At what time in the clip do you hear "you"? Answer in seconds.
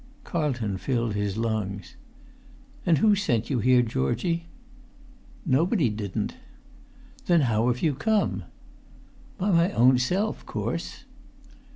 3.51-3.59, 7.83-7.93